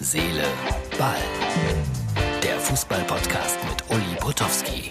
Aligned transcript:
Seele, 0.00 0.44
Ball. 0.96 1.16
Der 2.40 2.56
Fußball-Podcast 2.60 3.58
mit 3.68 3.82
Uli 3.90 4.16
Potowski. 4.20 4.90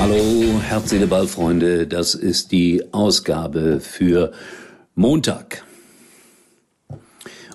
Hallo, 0.00 0.62
Herz, 0.62 0.88
Seele, 0.88 1.06
Ball, 1.06 1.26
Freunde. 1.26 1.86
Das 1.86 2.14
ist 2.14 2.50
die 2.50 2.82
Ausgabe 2.90 3.80
für 3.80 4.32
Montag. 4.94 5.66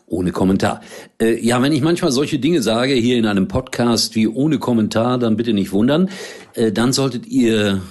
Ohne 0.05 0.31
Kommentar. 0.31 0.81
Äh, 1.19 1.43
ja, 1.43 1.59
wenn 1.63 1.71
ich 1.71 1.81
manchmal 1.81 2.11
solche 2.11 2.37
Dinge 2.37 2.61
sage 2.61 2.93
hier 2.93 3.17
in 3.17 3.25
einem 3.25 3.47
Podcast 3.47 4.13
wie 4.13 4.27
ohne 4.27 4.59
Kommentar, 4.59 5.17
dann 5.17 5.37
bitte 5.37 5.53
nicht 5.53 5.71
wundern. 5.71 6.09
Äh, 6.53 6.71
dann 6.71 6.93
solltet 6.93 7.25
ihr 7.25 7.81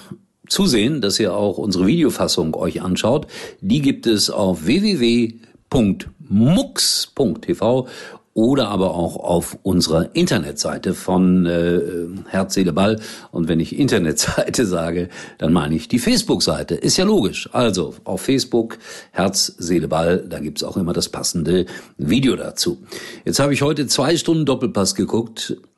zusehen, 0.52 1.00
dass 1.00 1.18
ihr 1.18 1.34
auch 1.34 1.58
unsere 1.58 1.86
Videofassung 1.86 2.54
euch 2.54 2.82
anschaut. 2.82 3.26
Die 3.60 3.80
gibt 3.82 4.06
es 4.06 4.30
auf 4.30 4.64
www.mux.tv 4.66 5.38
oder 8.34 8.68
aber 8.68 8.94
auch 8.94 9.16
auf 9.16 9.58
unserer 9.62 10.14
Internetseite 10.14 10.94
von 10.94 11.44
äh, 11.44 11.80
Herz, 12.29 12.54
Seele, 12.54 12.72
Ball. 12.72 12.98
Und 13.30 13.48
wenn 13.48 13.60
ich 13.60 13.79
Internetseite 13.79 14.64
sage, 14.72 15.08
dann 15.38 15.52
meine 15.52 15.74
ich 15.74 15.88
die 15.88 15.98
Facebook-Seite. 15.98 16.74
Ist 16.74 16.96
ja 16.96 17.04
logisch. 17.04 17.50
Also 17.52 17.94
auf 18.04 18.22
Facebook 18.22 18.79
Herz, 19.10 19.54
Seele, 19.58 19.88
Ball, 19.88 20.24
da 20.26 20.38
gibt's 20.38 20.64
auch 20.64 20.76
immer 20.76 20.93
das 20.93 21.10
passende 21.10 21.66
Video 21.98 22.36
dazu. 22.36 22.79
Jetzt 23.24 23.38
habe 23.38 23.52
ich 23.52 23.62
heute 23.62 23.86
zwei 23.86 24.16
Stunden 24.16 24.46
Doppelpass 24.46 24.94
geguckt 24.94 25.57
äh, 25.58 25.71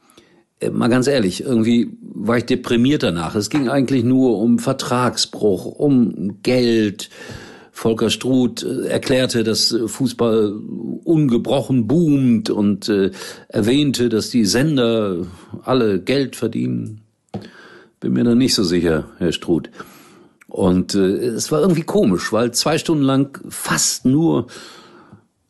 mal 0.73 0.89
ganz 0.89 1.07
ehrlich, 1.07 1.43
irgendwie 1.43 1.91
war 2.01 2.39
ich 2.39 2.47
deprimiert 2.47 3.03
danach. 3.03 3.35
Es 3.35 3.51
ging 3.51 3.69
eigentlich 3.69 4.05
nur 4.05 4.39
um 4.39 4.59
Vertragsbruch, 4.59 5.67
um 5.67 6.43
Geld. 6.43 7.11
Volker 7.77 8.09
Struth 8.09 8.63
äh, 8.63 8.87
erklärte, 8.87 9.43
dass 9.43 9.77
Fußball 9.87 10.55
ungebrochen 11.02 11.88
boomt 11.88 12.49
und 12.49 12.88
äh, 12.88 13.11
erwähnte, 13.49 14.09
dass 14.09 14.30
die 14.30 14.45
Sender 14.45 15.27
alle 15.65 15.99
Geld 15.99 16.37
verdienen. 16.37 17.01
Bin 17.99 18.13
mir 18.13 18.23
da 18.23 18.37
nicht 18.37 18.55
so 18.55 18.63
sicher, 18.63 19.09
Herr 19.18 19.33
Struth. 19.33 19.71
Und 20.46 20.95
äh, 20.95 21.16
es 21.16 21.51
war 21.51 21.63
irgendwie 21.63 21.83
komisch, 21.83 22.33
weil 22.33 22.52
zwei 22.52 22.79
Stunden 22.79 23.02
lang 23.02 23.41
fast 23.49 24.05
nur 24.05 24.46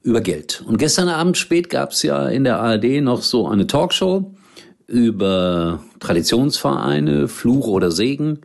über 0.02 0.22
Geld. 0.22 0.64
Und 0.66 0.78
gestern 0.78 1.10
Abend 1.10 1.36
spät 1.36 1.68
gab 1.68 1.90
es 1.90 2.02
ja 2.02 2.26
in 2.28 2.44
der 2.44 2.58
ARD 2.58 3.02
noch 3.02 3.20
so 3.20 3.46
eine 3.46 3.66
Talkshow 3.66 4.34
über 4.86 5.82
Traditionsvereine, 6.00 7.28
Fluch 7.28 7.66
oder 7.66 7.90
Segen. 7.90 8.40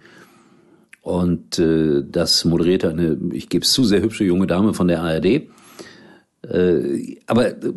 Und 1.02 1.60
äh, 1.60 2.04
das 2.10 2.46
moderierte 2.46 2.90
eine, 2.90 3.18
ich 3.32 3.50
gebe 3.50 3.64
es 3.64 3.72
zu, 3.72 3.84
sehr 3.84 4.02
hübsche 4.02 4.24
junge 4.24 4.48
Dame 4.48 4.74
von 4.74 4.88
der 4.88 5.02
ARD. 5.02 5.26
Äh, 5.26 7.18
aber 7.26 7.50
äh, 7.50 7.74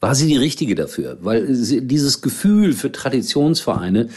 war 0.00 0.14
sie 0.14 0.26
die 0.26 0.36
richtige 0.36 0.74
dafür? 0.74 1.18
Weil 1.20 1.54
sie, 1.54 1.86
dieses 1.86 2.22
Gefühl 2.22 2.72
für 2.72 2.92
Traditionsvereine, 2.92 4.08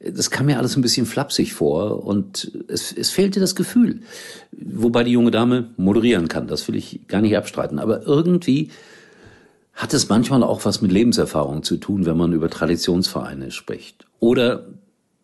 das 0.00 0.30
kam 0.30 0.46
mir 0.46 0.58
alles 0.58 0.76
ein 0.76 0.82
bisschen 0.82 1.04
flapsig 1.04 1.52
vor 1.52 2.04
und 2.06 2.50
es, 2.68 2.92
es 2.92 3.10
fehlte 3.10 3.38
das 3.38 3.54
Gefühl. 3.54 4.00
Wobei 4.52 5.04
die 5.04 5.12
junge 5.12 5.30
Dame 5.30 5.70
moderieren 5.76 6.28
kann, 6.28 6.46
das 6.46 6.66
will 6.68 6.74
ich 6.74 7.06
gar 7.06 7.20
nicht 7.20 7.36
abstreiten. 7.36 7.78
Aber 7.78 8.06
irgendwie 8.06 8.70
hat 9.80 9.94
es 9.94 10.10
manchmal 10.10 10.42
auch 10.42 10.66
was 10.66 10.82
mit 10.82 10.92
Lebenserfahrung 10.92 11.62
zu 11.62 11.78
tun, 11.78 12.04
wenn 12.04 12.18
man 12.18 12.34
über 12.34 12.50
Traditionsvereine 12.50 13.50
spricht? 13.50 14.04
Oder 14.18 14.66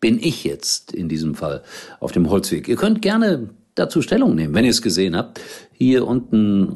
bin 0.00 0.18
ich 0.18 0.44
jetzt 0.44 0.92
in 0.92 1.10
diesem 1.10 1.34
Fall 1.34 1.62
auf 2.00 2.12
dem 2.12 2.30
Holzweg? 2.30 2.66
Ihr 2.66 2.76
könnt 2.76 3.02
gerne 3.02 3.50
dazu 3.74 4.00
Stellung 4.00 4.34
nehmen, 4.34 4.54
wenn 4.54 4.64
ihr 4.64 4.70
es 4.70 4.80
gesehen 4.80 5.14
habt. 5.14 5.42
Hier 5.74 6.06
unten 6.06 6.74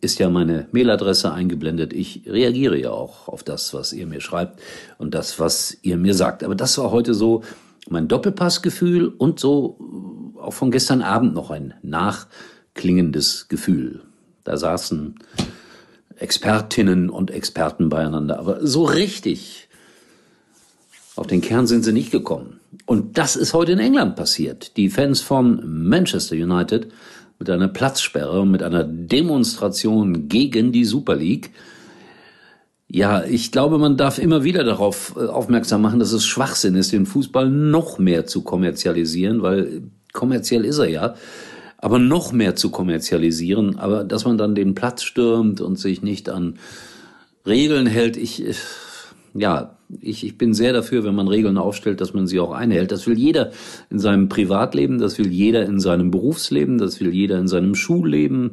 ist 0.00 0.18
ja 0.18 0.28
meine 0.28 0.66
Mailadresse 0.72 1.32
eingeblendet. 1.32 1.92
Ich 1.92 2.22
reagiere 2.26 2.76
ja 2.76 2.90
auch 2.90 3.28
auf 3.28 3.44
das, 3.44 3.72
was 3.74 3.92
ihr 3.92 4.08
mir 4.08 4.20
schreibt 4.20 4.60
und 4.98 5.14
das, 5.14 5.38
was 5.38 5.78
ihr 5.82 5.98
mir 5.98 6.14
sagt. 6.14 6.42
Aber 6.42 6.56
das 6.56 6.78
war 6.78 6.90
heute 6.90 7.14
so 7.14 7.44
mein 7.88 8.08
Doppelpassgefühl 8.08 9.06
und 9.06 9.38
so 9.38 9.78
auch 10.36 10.54
von 10.54 10.72
gestern 10.72 11.02
Abend 11.02 11.34
noch 11.34 11.52
ein 11.52 11.74
nachklingendes 11.82 13.46
Gefühl. 13.46 14.00
Da 14.42 14.56
saßen 14.56 15.14
Expertinnen 16.20 17.08
und 17.10 17.30
Experten 17.30 17.88
beieinander. 17.88 18.38
Aber 18.38 18.66
so 18.66 18.84
richtig 18.84 19.68
auf 21.16 21.26
den 21.26 21.40
Kern 21.40 21.66
sind 21.66 21.82
sie 21.82 21.92
nicht 21.92 22.10
gekommen. 22.12 22.60
Und 22.86 23.18
das 23.18 23.36
ist 23.36 23.52
heute 23.52 23.72
in 23.72 23.78
England 23.78 24.16
passiert. 24.16 24.76
Die 24.76 24.90
Fans 24.90 25.20
von 25.20 25.88
Manchester 25.88 26.36
United 26.36 26.88
mit 27.38 27.48
einer 27.50 27.68
Platzsperre, 27.68 28.46
mit 28.46 28.62
einer 28.62 28.84
Demonstration 28.84 30.28
gegen 30.28 30.72
die 30.72 30.84
Super 30.84 31.16
League. 31.16 31.50
Ja, 32.88 33.24
ich 33.24 33.50
glaube, 33.50 33.78
man 33.78 33.96
darf 33.96 34.18
immer 34.18 34.44
wieder 34.44 34.62
darauf 34.64 35.14
äh, 35.16 35.26
aufmerksam 35.26 35.80
machen, 35.80 36.00
dass 36.00 36.12
es 36.12 36.26
Schwachsinn 36.26 36.74
ist, 36.74 36.92
den 36.92 37.06
Fußball 37.06 37.48
noch 37.48 37.98
mehr 37.98 38.26
zu 38.26 38.42
kommerzialisieren, 38.42 39.42
weil 39.42 39.82
kommerziell 40.12 40.64
ist 40.64 40.78
er 40.78 40.88
ja 40.88 41.14
aber 41.80 41.98
noch 41.98 42.32
mehr 42.32 42.56
zu 42.56 42.70
kommerzialisieren, 42.70 43.78
aber 43.78 44.04
dass 44.04 44.24
man 44.26 44.36
dann 44.36 44.54
den 44.54 44.74
Platz 44.74 45.02
stürmt 45.02 45.60
und 45.60 45.78
sich 45.78 46.02
nicht 46.02 46.28
an 46.28 46.58
Regeln 47.46 47.86
hält, 47.86 48.18
ich, 48.18 48.44
ja, 49.32 49.76
ich, 50.00 50.24
ich 50.24 50.36
bin 50.36 50.52
sehr 50.52 50.74
dafür, 50.74 51.04
wenn 51.04 51.14
man 51.14 51.26
Regeln 51.26 51.56
aufstellt, 51.56 52.02
dass 52.02 52.12
man 52.12 52.26
sie 52.26 52.38
auch 52.38 52.52
einhält. 52.52 52.92
Das 52.92 53.06
will 53.06 53.18
jeder 53.18 53.50
in 53.88 53.98
seinem 53.98 54.28
Privatleben, 54.28 54.98
das 54.98 55.18
will 55.18 55.28
jeder 55.28 55.64
in 55.64 55.80
seinem 55.80 56.10
Berufsleben, 56.10 56.76
das 56.76 57.00
will 57.00 57.14
jeder 57.14 57.38
in 57.38 57.48
seinem 57.48 57.74
Schulleben, 57.74 58.52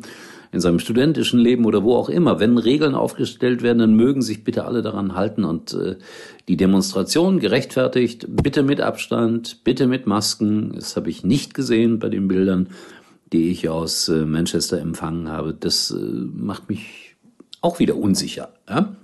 in 0.54 0.62
seinem 0.62 0.80
studentischen 0.80 1.40
Leben 1.42 1.66
oder 1.66 1.84
wo 1.84 1.96
auch 1.96 2.08
immer. 2.08 2.40
Wenn 2.40 2.58
Regeln 2.58 2.96
aufgestellt 2.96 3.62
werden, 3.62 3.80
dann 3.80 3.94
mögen 3.94 4.22
sich 4.22 4.46
bitte 4.46 4.64
alle 4.64 4.82
daran 4.82 5.16
halten 5.16 5.44
und 5.44 5.74
äh, 5.74 5.98
die 6.48 6.56
Demonstration 6.56 7.40
gerechtfertigt, 7.40 8.26
bitte 8.30 8.64
mit 8.64 8.80
Abstand, 8.80 9.66
bitte 9.66 9.86
mit 9.86 10.08
Masken. 10.08 10.72
Das 10.74 10.96
habe 10.96 11.09
ich 11.09 11.26
nicht 11.26 11.54
gesehen 11.54 12.00
bei 12.00 12.08
den 12.08 12.30
Bildern 12.30 12.70
die 13.34 13.50
ich 13.50 13.70
aus 13.70 14.10
äh, 14.10 14.26
Manchester 14.26 14.80
empfangen 14.80 15.30
habe, 15.30 15.54
das 15.54 15.92
äh, 15.92 15.96
macht 15.96 16.70
mich 16.70 17.16
auch 17.62 17.80
wieder 17.80 17.96
unsicher. 17.96 18.50
Ja? 18.70 18.96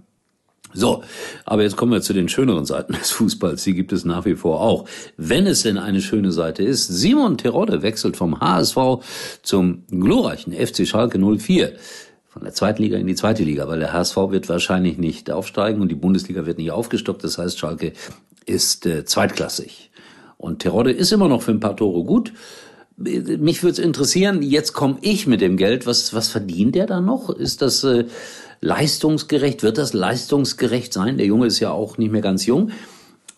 So, 0.75 1.03
aber 1.45 1.61
jetzt 1.61 1.75
kommen 1.75 1.91
wir 1.91 2.01
zu 2.01 2.13
den 2.13 2.29
schöneren 2.29 2.65
Seiten 2.65 2.93
des 2.93 3.11
Fußballs. 3.11 3.63
Die 3.63 3.75
gibt 3.75 3.93
es 3.93 4.05
nach 4.05 4.25
wie 4.25 4.35
vor 4.35 4.61
auch. 4.61 4.85
Wenn 5.17 5.45
es 5.45 5.61
denn 5.63 5.77
eine 5.77 6.01
schöne 6.01 6.31
Seite 6.31 6.63
ist, 6.63 6.87
Simon 6.87 7.37
Terodde 7.37 7.83
wechselt 7.83 8.17
vom 8.17 8.39
HSV 8.39 8.77
zum 9.43 9.83
glorreichen 9.87 10.53
FC 10.53 10.87
Schalke 10.87 11.19
04. 11.19 11.73
Von 12.27 12.43
der 12.43 12.53
zweiten 12.53 12.81
Liga 12.81 12.97
in 12.97 13.05
die 13.05 13.13
zweite 13.13 13.43
Liga, 13.43 13.67
weil 13.67 13.79
der 13.79 13.93
HSV 13.93 14.17
wird 14.31 14.49
wahrscheinlich 14.49 14.97
nicht 14.97 15.29
aufsteigen 15.29 15.81
und 15.81 15.89
die 15.89 15.95
Bundesliga 15.95 16.47
wird 16.47 16.57
nicht 16.57 16.71
aufgestockt. 16.71 17.23
Das 17.23 17.37
heißt, 17.37 17.59
Schalke 17.59 17.93
ist 18.47 18.87
äh, 18.87 19.05
zweitklassig. 19.05 19.91
Und 20.37 20.59
Terodde 20.59 20.91
ist 20.91 21.11
immer 21.11 21.29
noch 21.29 21.43
für 21.43 21.51
ein 21.51 21.59
paar 21.59 21.75
Tore 21.77 22.03
gut 22.03 22.33
mich 22.97 23.63
würde 23.63 23.73
es 23.73 23.79
interessieren, 23.79 24.41
jetzt 24.41 24.73
komme 24.73 24.97
ich 25.01 25.27
mit 25.27 25.41
dem 25.41 25.57
Geld, 25.57 25.85
was, 25.85 26.13
was 26.13 26.29
verdient 26.29 26.75
der 26.75 26.85
da 26.85 27.01
noch? 27.01 27.29
Ist 27.29 27.61
das 27.61 27.83
äh, 27.83 28.05
leistungsgerecht? 28.61 29.63
Wird 29.63 29.77
das 29.77 29.93
leistungsgerecht 29.93 30.93
sein? 30.93 31.17
Der 31.17 31.25
Junge 31.25 31.47
ist 31.47 31.59
ja 31.59 31.71
auch 31.71 31.97
nicht 31.97 32.11
mehr 32.11 32.21
ganz 32.21 32.45
jung, 32.45 32.71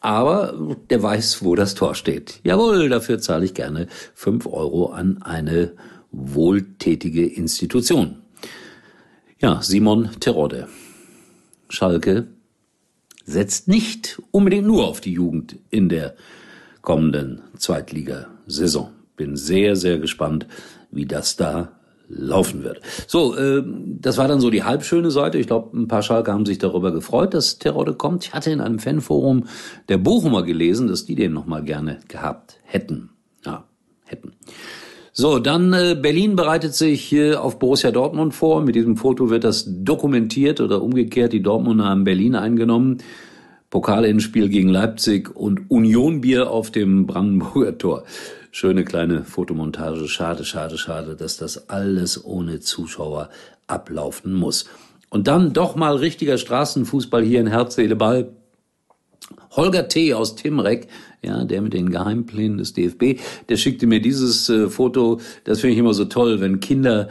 aber 0.02 0.76
der 0.90 1.02
weiß, 1.02 1.44
wo 1.44 1.56
das 1.56 1.76
Tor 1.76 1.96
steht. 1.96 2.42
Jawohl, 2.44 2.90
dafür 2.90 3.20
zahle 3.20 3.46
ich 3.46 3.54
gerne 3.54 3.88
fünf 4.14 4.46
Euro 4.46 4.88
an 4.88 5.22
eine 5.22 5.72
wohltätige 6.12 7.26
Institution. 7.26 8.18
Ja, 9.40 9.62
Simon 9.62 10.10
Terodde. 10.20 10.68
Schalke 11.70 12.28
setzt 13.26 13.68
nicht 13.68 14.22
unbedingt 14.32 14.68
nur 14.68 14.88
auf 14.88 15.02
die 15.02 15.14
Jugend 15.14 15.58
in 15.72 15.90
der 15.90 16.16
kommenden 16.82 17.42
Zweitligasaison 17.58 18.95
bin 19.16 19.36
sehr, 19.36 19.76
sehr 19.76 20.00
gespannt, 20.00 20.48
wie 20.92 21.06
das 21.06 21.36
da 21.36 21.72
laufen 22.08 22.64
wird. 22.64 22.82
So, 23.08 23.36
äh, 23.36 23.64
das 23.66 24.18
war 24.18 24.28
dann 24.28 24.40
so 24.40 24.50
die 24.50 24.64
halbschöne 24.64 25.12
Seite. 25.12 25.38
Ich 25.38 25.48
glaube, 25.48 25.78
ein 25.78 25.88
paar 25.88 26.04
Schalke 26.04 26.32
haben 26.32 26.46
sich 26.46 26.58
darüber 26.58 26.92
gefreut, 26.92 27.34
dass 27.34 27.58
Terodde 27.58 27.94
kommt. 27.94 28.26
Ich 28.26 28.34
hatte 28.34 28.52
in 28.52 28.62
einem 28.62 28.80
Fanforum 28.80 29.46
der 29.90 29.98
Bochumer 29.98 30.44
gelesen, 30.44 30.88
dass 30.88 31.06
die 31.06 31.16
den 31.16 31.34
nochmal 31.34 31.64
gerne 31.64 32.00
gehabt 32.08 32.58
hätten. 32.64 33.10
Ja, 33.46 33.66
hätten. 34.06 34.34
So, 35.18 35.40
dann 35.40 35.72
äh, 35.74 35.98
Berlin 36.00 36.36
bereitet 36.36 36.76
sich 36.76 37.14
äh, 37.14 37.36
auf 37.36 37.58
Borussia 37.58 37.92
Dortmund 37.92 38.34
vor. 38.34 38.62
Mit 38.62 38.76
diesem 38.76 38.98
Foto 38.98 39.30
wird 39.30 39.46
das 39.46 39.66
dokumentiert 39.66 40.60
oder 40.60 40.82
umgekehrt. 40.82 41.32
Die 41.32 41.42
Dortmunder 41.42 41.86
haben 41.86 42.04
Berlin 42.04 42.36
eingenommen. 42.36 42.98
Pokal 43.70 44.06
in 44.06 44.20
Spiel 44.20 44.50
gegen 44.50 44.70
Leipzig 44.70 45.36
und 45.36 45.72
Unionbier 45.72 46.50
auf 46.52 46.70
dem 46.70 47.08
Brandenburger 47.08 47.78
Tor. 47.78 48.04
Schöne 48.58 48.86
kleine 48.86 49.26
Fotomontage. 49.26 50.08
Schade, 50.08 50.46
schade, 50.46 50.78
schade, 50.78 51.18
dass 51.18 51.36
das 51.36 51.70
alles 51.70 52.24
ohne 52.24 52.62
Zuschauer 52.62 53.30
ablaufen 53.68 54.34
muss. 54.34 54.64
Und 55.10 55.28
dann 55.28 55.52
doch 55.52 55.76
mal 55.76 55.98
richtiger 55.98 56.38
Straßenfußball 56.38 57.22
hier 57.22 57.42
in 57.42 57.48
Herz. 57.48 57.78
Holger 59.52 59.88
T. 59.90 60.14
aus 60.14 60.38
Timrek, 60.38 60.88
ja, 61.22 61.44
der 61.44 61.62
mit 61.62 61.74
den 61.74 61.90
Geheimplänen 61.90 62.58
des 62.58 62.72
DFB, 62.72 63.20
der 63.50 63.58
schickte 63.58 63.88
mir 63.88 64.02
dieses 64.02 64.48
äh, 64.48 64.70
Foto. 64.70 65.20
Das 65.44 65.60
finde 65.60 65.74
ich 65.74 65.80
immer 65.80 65.94
so 65.94 66.06
toll, 66.06 66.40
wenn 66.40 66.62
Kinder 66.62 67.10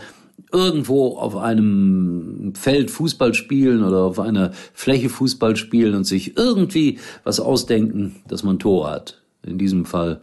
irgendwo 0.50 1.18
auf 1.18 1.36
einem 1.36 2.54
Feld 2.54 2.90
Fußball 2.90 3.34
spielen 3.34 3.84
oder 3.84 4.04
auf 4.04 4.18
einer 4.18 4.52
Fläche 4.72 5.10
Fußball 5.10 5.56
spielen 5.56 5.94
und 5.94 6.04
sich 6.04 6.38
irgendwie 6.38 7.00
was 7.22 7.38
ausdenken, 7.38 8.22
dass 8.28 8.44
man 8.44 8.58
Tore 8.58 8.90
hat. 8.90 9.20
In 9.42 9.58
diesem 9.58 9.84
Fall 9.84 10.22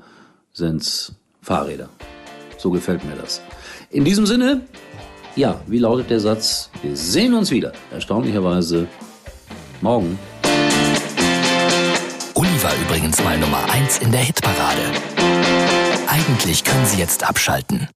sind's 0.53 1.13
Fahrräder. 1.41 1.89
So 2.57 2.71
gefällt 2.71 3.03
mir 3.03 3.15
das. 3.15 3.41
In 3.89 4.05
diesem 4.05 4.25
Sinne, 4.25 4.61
ja, 5.35 5.61
wie 5.67 5.79
lautet 5.79 6.09
der 6.09 6.19
Satz? 6.19 6.69
Wir 6.81 6.95
sehen 6.95 7.33
uns 7.33 7.51
wieder. 7.51 7.71
Erstaunlicherweise 7.91 8.87
morgen. 9.81 10.19
Uli 12.35 12.63
war 12.63 12.73
übrigens 12.85 13.23
mal 13.23 13.37
Nummer 13.37 13.63
1 13.71 13.99
in 13.99 14.11
der 14.11 14.21
Hitparade. 14.21 14.81
Eigentlich 16.07 16.63
können 16.63 16.85
Sie 16.85 16.97
jetzt 16.97 17.23
abschalten. 17.23 17.87